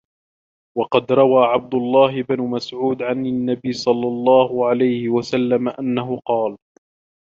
[0.77, 6.57] وَقَدْ رَوَى عَبْدُ اللَّهِ بْنُ مَسْعُودٍ عَنْ النَّبِيِّ صَلَّى اللَّهُ عَلَيْهِ وَسَلَّمَ أَنَّهُ قَالَ